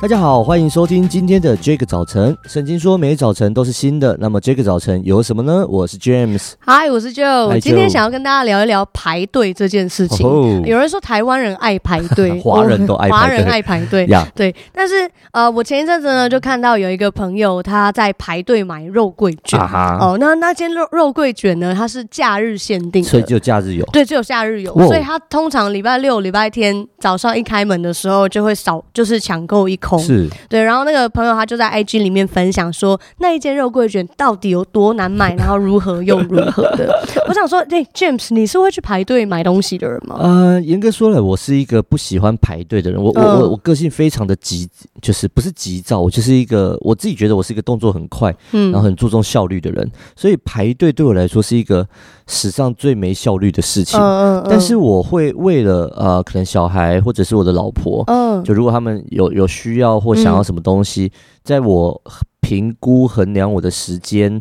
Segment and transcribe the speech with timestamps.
[0.00, 2.38] 大家好，欢迎收听今天的 Jake 早晨。
[2.44, 4.16] 圣经说，每早晨都是新的。
[4.20, 5.66] 那么 Jake 早晨有什么呢？
[5.68, 7.58] 我是 James，嗨，我是 Joe。
[7.58, 10.24] 今天想要跟大家聊一聊排队这件事情。
[10.24, 14.06] Oh, 有人说台湾人爱排队， 华人都爱排队，华人爱排队。
[14.06, 14.24] Yeah.
[14.36, 14.54] 对。
[14.72, 19.58] 但是呃，我前一阵子呢就看到有一个朋友他在排队买肉桂卷。
[19.58, 19.98] Uh.
[19.98, 23.84] 哦，那那间肉肉桂卷呢，它是假日限定的，所以只有假日有。
[23.86, 24.72] 对，只有假日有。
[24.74, 24.86] Oh.
[24.86, 29.98] 所以他通常礼拜六、礼拜天早上一开门的时候就会少，就是抢购一空。
[29.98, 30.28] 是。
[30.48, 30.62] 对。
[30.62, 36.92] 然后那个朋友他就在 IG 里面分享说，那一件肉桂卷到底有多难买，然后如何又如何的。
[37.26, 40.16] 我想说，哎，James，你是会去排队买东西的人吗？
[40.20, 43.02] 呃，严格说来，我是一个不喜欢排队的人。
[43.02, 44.68] 我、嗯、我我我个性非常的急，
[45.00, 49.90] 就是不是急躁，我就是一个我自己觉得我是一个动作很快，嗯，然后很注重效率的人。
[50.16, 51.86] 所以排队对我来说是一个
[52.26, 53.98] 史上最没效率的事情。
[54.00, 54.46] 嗯嗯。
[54.48, 60.58] 但是我会为了呃，可能小孩或者是我的老婆，嗯，就如果他们有有需要或想要什么。
[60.60, 61.10] 东西，
[61.44, 62.02] 在我
[62.40, 64.40] 评估衡量我的时间，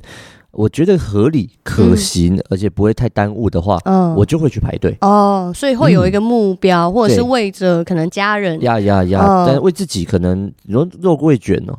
[0.51, 4.97] 我觉得合理可行，嗯、而且不会太耽误的话，嗯，我就会去排队。
[5.01, 11.77] 哦，所以会有一个目标，嗯、或者是为着可能家人呀呀呀，但为自己可能肉肉桂卷哦。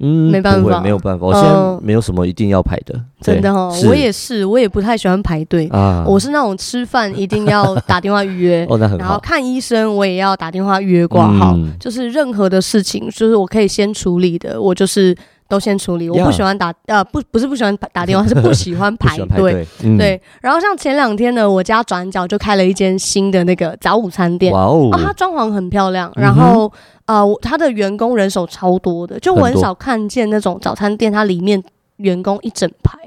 [0.00, 1.26] 嗯，没办法，没有办法。
[1.26, 3.72] 我现在没有什么一定要排的，呃、真的哦。
[3.86, 6.04] 我也是，我也不太喜欢排队啊。
[6.06, 8.98] 我是那种吃饭一定要打电话预约， 哦，那很好。
[8.98, 15.14] 然后看医生我也要打电话预约挂号，嗯，就是任何的事情，就是我可以先处理的，我就是
[15.50, 16.08] 都先处理。
[16.08, 19.66] 我不喜欢打呃，不不是不喜欢打电话， 是不喜欢排队。
[19.98, 20.18] 对。
[20.40, 26.72] 然后像前两天呢，我家转角就开了一间新的那个早午餐店，哇哦，它装潢很漂亮，然后。
[27.06, 31.60] 呃，它的员工人手超多的，就我很少看见那种早餐店，它里面
[31.96, 32.99] 员工一整排，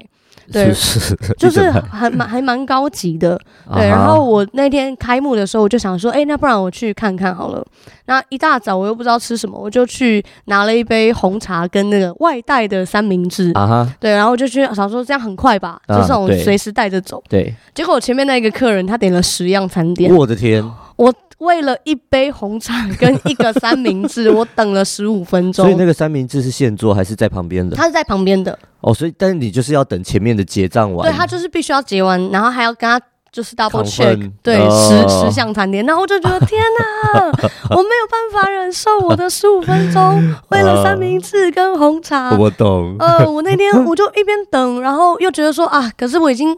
[0.52, 0.72] 对，
[1.38, 3.38] 就是还蛮还蛮高级的，
[3.74, 3.88] 对。
[3.88, 7.64] 然后我那天开幕的时候，我就想说，哎、欸，那不然我去看看好了。
[8.06, 17.54] 那一大早我又不知道吃什么，我就去拿了一杯红茶跟那个外带的三明治啊哈，对，然后我就去想说这样很快吧，啊、就是我随时带着走，对。
[17.72, 20.62] 结果我前面那个客人他点了十样餐点，我的天，
[20.96, 21.14] 我。
[21.38, 25.64] 为了一杯红茶跟一个三明治，我等了十五分钟。
[25.66, 27.76] 所以那个三明治是现做还是在旁边的？
[27.76, 28.56] 他是在旁边的。
[28.80, 31.06] 哦，所以但是你就是要等前面的结账完。
[31.06, 32.98] 对，他就是必须要结完，然后还要跟他
[33.32, 35.84] 就是 double check，对，哦、十十项餐点。
[35.84, 37.20] 然后我就觉得天哪，
[37.74, 42.30] 我没有办法忍受我的十五分钟为了三明治跟红茶。
[42.38, 42.96] 我懂。
[43.00, 46.56] 呃，我那天我就一边等，然后又觉得说啊，可是我已经。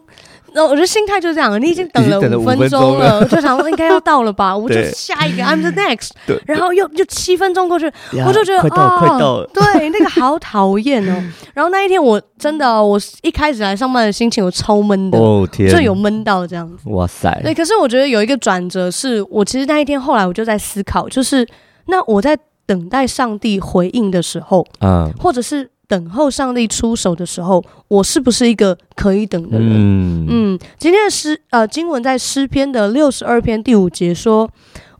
[0.57, 6.11] 那我觉得心态就是这样，你已经等了五分钟了，我就想说应该要到了吧， 我们就下一个，I'm the next，
[6.47, 7.85] 然后又又七分钟过去，
[8.27, 11.23] 我就觉得啊、哦，对，那个好讨厌哦。
[11.53, 16.89] 然后那一天我真的，我一开始来上班的心情我超闷的，哦天，就有闷到这样子。
[16.89, 17.55] 哇塞，对。
[17.55, 21.47] 可是我觉得有一个转折，是我其实那一天后来我就在思考，就是
[21.87, 25.71] 那我在等待上帝回应的时候，嗯，或者是。
[25.89, 29.69] 等候上帝出手的时候，我是不是一个可以等的人？
[29.71, 34.51] 嗯，嗯，今天的诗呃经文在诗篇的六十二篇第五节说：“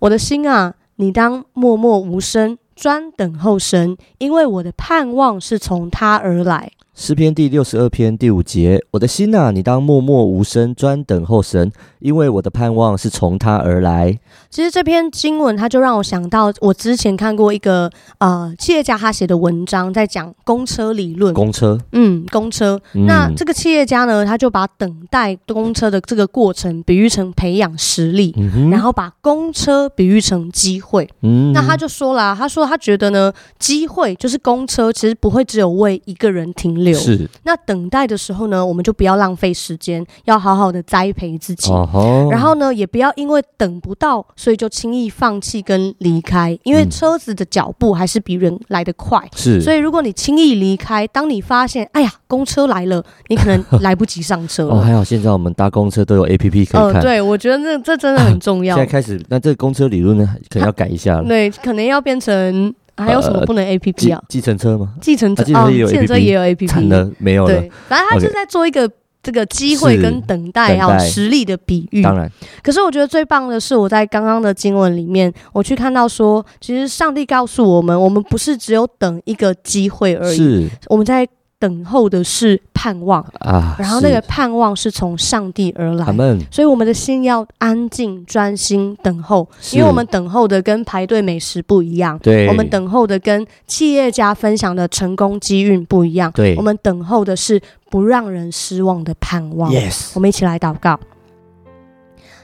[0.01, 14.19] 我的心啊，你当默默无声，专等候神，因为我的盼望是从他而来。”诗篇第六十二篇第五节：“我的心啊，你当默默无声，专等候神，因为我的盼望是从他而来。”
[14.49, 21.35] 其实这篇经文，它就让我想到我之前看过一个呃企业家他写的文章，在讲公车理论。
[21.35, 22.81] 公车，嗯，公车。
[22.95, 31.07] 嗯、那这个企业家呢，他就把等待公车的这个过程比喻成培养实力、嗯，然后把公车比喻成机会。
[31.21, 36.86] 嗯，那他就说了，他说他觉得呢，机会就是公车，其实不会只有为一个人停留。
[36.95, 37.29] 是。
[37.45, 41.71] 那等待的时候呢，我们就不要浪费时间，要好好的栽培自己。
[41.71, 44.25] 哦、然后呢，也不要因为等不到。
[44.37, 49.21] 所以就轻易放弃跟离开，因为车子的脚步还是比人来得快。
[49.35, 54.69] 是，所以如果你轻易离开，当你发现，哎呀，公车来了，你可能来不及上车。
[54.71, 56.83] 哦，还好现在我们搭公车都有 APP 可以看。
[56.83, 58.77] 呃、对，我觉得这这真的很重要。
[58.77, 61.25] 现在开始，那这个公车理论呢，可能要改一下了。
[61.29, 64.23] 对，可能要变成还有什么不能 APP 啊？
[64.29, 64.95] 计程车吗？
[65.01, 67.49] 计程车，计程车也有 APP，、没有了。
[67.49, 68.91] 对，反正他就在做一个。
[69.23, 72.31] 这个机会跟等待还有实力的比喻，当然。
[72.63, 81.27] 可是我觉得最棒的是，我在刚刚的经文里面，我去看到说，其实上帝告诉我们，我们不是只有等一个机会而已，是我们在。
[81.59, 83.23] 等候的是盼望。
[83.41, 86.07] 啊，然后那个盼望是从上帝而来，
[86.51, 97.61] 所以我们的心要安静专心等候，因为我们等候的跟排队美食不一样，对，我们等候的跟企业家分享的成功机运不一样，对，我们等候的是
[97.91, 99.73] 不让人失望的盼望。
[99.73, 100.99] Yes，我们一起来祷告，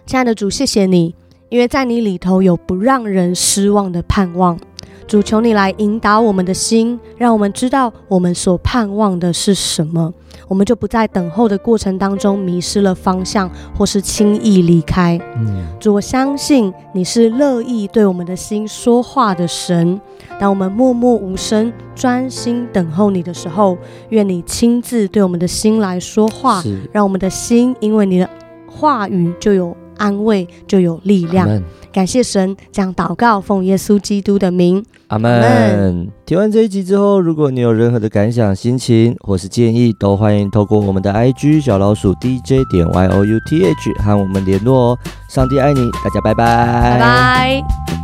[0.07, 1.15] 亲爱的主，谢谢你，
[1.51, 4.59] 因为在你里头有不让人失望的盼望。
[5.07, 10.13] 主求你来引导我们的心，让我们知道我们所盼望的是什么，
[10.49, 15.21] 我们就不在等候的过程当中迷失了方向，或是轻易离开。
[15.37, 20.01] 嗯，主，我相信你是乐意对我们的心说话的神。
[20.41, 23.77] 当我们默默无声、专心等候你的时候，
[24.09, 28.29] 愿你亲自对我们的心来说话，让我们的心因为你的
[28.67, 31.63] 话语就有安慰，就有力量。
[31.93, 36.09] 感谢神，这样祷告，奉耶稣基督的名，阿门。
[36.25, 44.99] 听完这一集之后，如果你有任何的感想、心情或是建议，都欢迎透过我们的 IG 小老鼠 DJ 点 Y O U T H 和我们联络哦。
[45.29, 48.02] 上帝爱你，大家拜拜，拜拜。